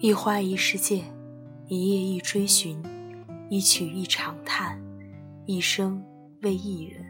[0.00, 1.02] 一花一世界，
[1.66, 2.80] 一叶一追寻，
[3.50, 4.80] 一曲一长叹，
[5.44, 6.00] 一生
[6.42, 7.04] 为一人。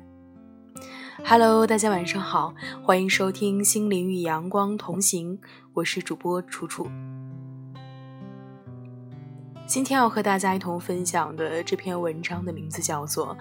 [1.22, 5.36] Hello，大家晚上好，欢迎收听《心灵与阳光同行》，
[5.74, 6.86] 我是主播楚楚。
[9.66, 13.36] 今天要和大家一同分享的这篇文章的名字叫做《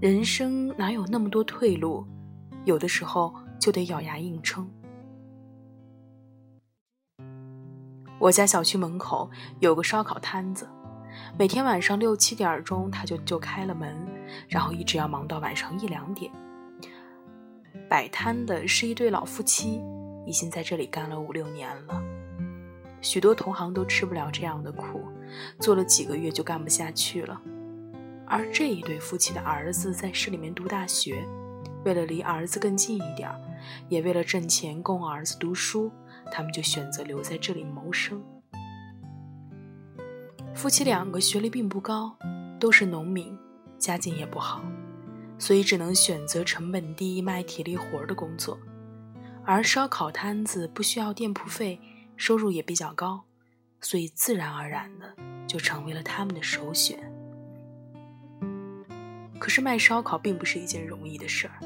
[0.00, 2.06] 人生哪有那么多退路，
[2.64, 4.64] 有的时候就得咬牙硬撑》。
[8.18, 9.30] 我家小区门口
[9.60, 10.66] 有个烧烤摊子，
[11.38, 13.94] 每天晚上六七点钟他就就开了门，
[14.48, 16.32] 然后一直要忙到晚上一两点。
[17.90, 19.82] 摆摊的是一对老夫妻，
[20.24, 22.02] 已经在这里干了五六年了。
[23.02, 25.02] 许多同行都吃不了这样的苦，
[25.60, 27.38] 做了几个月就干不下去了。
[28.26, 31.22] 而这一对夫妻的儿子在市里面读大学，
[31.84, 33.30] 为了离儿子更近一点，
[33.90, 35.92] 也为了挣钱供儿子读书。
[36.30, 38.22] 他们就选择留在这里谋生。
[40.54, 42.16] 夫妻两个学历并不高，
[42.58, 43.36] 都是农民，
[43.78, 44.64] 家境也不好，
[45.38, 48.58] 所以只能选择成本低、卖体力活的工作。
[49.44, 51.78] 而烧烤摊子不需要店铺费，
[52.16, 53.24] 收入也比较高，
[53.80, 55.14] 所以自然而然的
[55.46, 56.98] 就成为了他们的首选。
[59.38, 61.60] 可是卖烧烤并不是一件容易的事儿，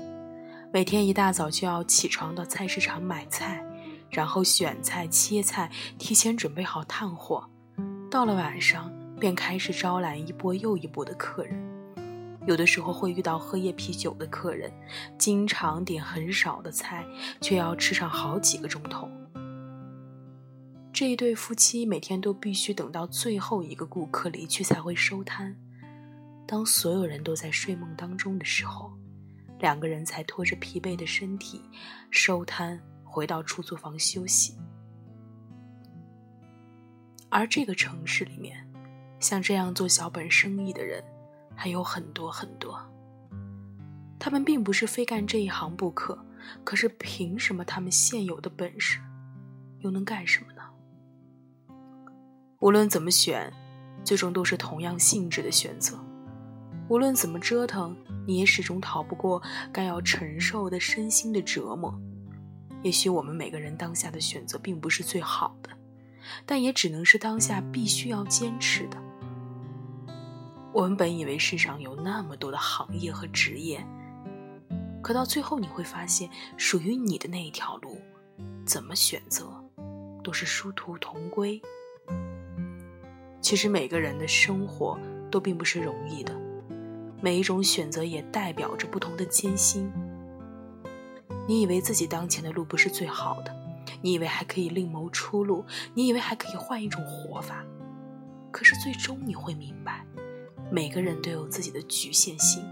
[0.72, 3.64] 每天一大早就要起床到菜市场买菜。
[4.10, 7.48] 然后选菜、切菜，提前准备好炭火。
[8.10, 11.70] 到了晚上，便开始招揽一波又一波的客人。
[12.46, 14.72] 有的时候会遇到喝夜啤酒的客人，
[15.18, 17.06] 经常点很少的菜，
[17.40, 19.08] 却要吃上好几个钟头。
[20.92, 25.56] 这一对夫妻每天都必须等到最后一个顾客离去才会收摊。
[26.46, 28.90] 当所有人都在睡梦当中的时候，
[29.60, 31.62] 两个人才拖着疲惫的身体
[32.10, 32.80] 收摊。
[33.10, 34.54] 回到出租房休息，
[37.28, 38.64] 而这个城市里面，
[39.18, 41.02] 像这样做小本生意的人
[41.56, 42.80] 还有很多很多。
[44.18, 46.16] 他们并不是非干这一行不可，
[46.62, 49.00] 可是凭什么他们现有的本事
[49.80, 50.62] 又能干什么呢？
[52.60, 53.52] 无论怎么选，
[54.04, 55.98] 最终都是同样性质的选择。
[56.88, 57.96] 无论怎么折腾，
[58.26, 59.42] 你也始终逃不过
[59.72, 61.98] 该要承受的身心的折磨。
[62.82, 65.70] 也许我们每个人当下的选择并不是最好的，
[66.46, 68.96] 但也只能是当下必须要坚持的。
[70.72, 73.84] 我们本以为世上有那么多的行业和职业，
[75.02, 78.00] 可到最后你会发现，属于你的那一条路，
[78.64, 79.50] 怎么选择，
[80.22, 81.60] 都是殊途同归。
[83.40, 84.98] 其实每个人的生活
[85.30, 86.34] 都并不是容易的，
[87.20, 89.90] 每一种选择也代表着不同的艰辛。
[91.46, 93.54] 你以为自己当前的路不是最好的，
[94.02, 95.64] 你以为还可以另谋出路，
[95.94, 97.64] 你以为还可以换一种活法，
[98.52, 100.06] 可是最终你会明白，
[100.70, 102.62] 每个人都有自己的局限性。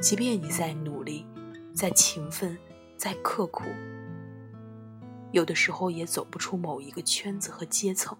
[0.00, 1.26] 即便你再努力、
[1.74, 2.56] 再勤奋、
[2.96, 3.64] 再刻苦，
[5.32, 8.16] 有的时候也走不出某一个圈子和阶层。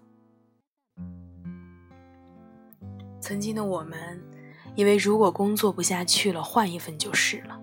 [3.21, 4.21] 曾经的我们，
[4.75, 7.58] 以为如果工作不下去了，换一份就是了。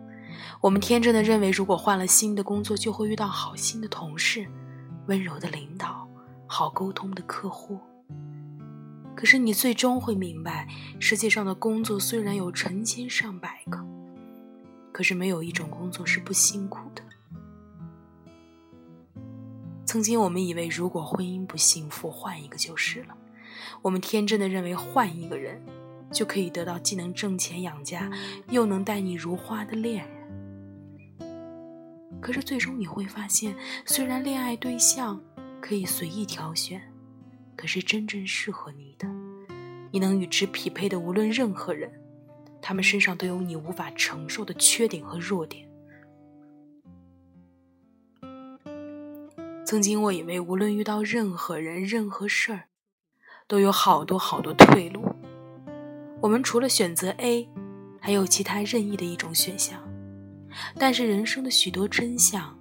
[0.60, 4.46] 我们天真的认为，如果换了新的工作，就会遇到好心的同事、
[5.06, 6.08] 温柔的领导、
[6.46, 7.78] 好沟通的客户。
[9.14, 10.68] 可是你最终会明白，
[11.00, 13.82] 世界上的工作虽然有成千上百个，
[14.92, 17.02] 可是没有一种工作是不辛苦的。
[19.86, 23.16] 曾经我们以为，如果婚姻不幸福，换一个就是了。
[23.80, 25.62] 我们天真的认为，换一个人
[26.10, 28.10] 就可以得到既能挣钱养家，
[28.50, 30.15] 又能待你如花的恋人。
[32.20, 33.54] 可是最终你会发现，
[33.84, 35.20] 虽然恋爱对象
[35.60, 36.82] 可以随意挑选，
[37.54, 39.08] 可是真正适合你的，
[39.92, 41.90] 你能与之匹配的，无论任何人，
[42.60, 45.68] 他们身上都有你无法承受的缺点和弱点。
[49.64, 52.64] 曾经我以为，无论遇到任何人、任何事儿，
[53.46, 55.04] 都有好多好多退路。
[56.20, 57.48] 我们除了选择 A，
[58.00, 59.80] 还有其他任意的一种选项。
[60.76, 62.56] 但是人生的许多真相，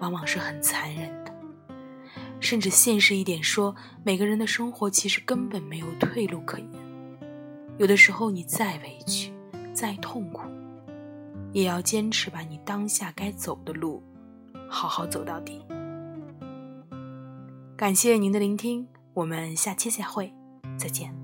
[0.00, 1.32] 往往是很残忍的。
[2.40, 3.74] 甚至现实一点说，
[4.04, 6.68] 每个人的生活其实根本没有退路可言。
[7.78, 9.32] 有的时候，你再委屈、
[9.72, 10.42] 再痛苦，
[11.52, 14.02] 也要坚持把你当下该走的路，
[14.68, 15.62] 好好走到底。
[17.76, 20.32] 感谢您的聆听，我们下期再会，
[20.76, 21.21] 再见。